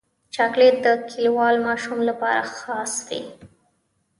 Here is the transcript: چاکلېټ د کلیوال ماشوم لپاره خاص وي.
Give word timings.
چاکلېټ 0.35 0.75
د 0.85 0.87
کلیوال 1.09 1.55
ماشوم 1.67 1.99
لپاره 2.09 2.41
خاص 2.57 2.93
وي. 3.07 3.21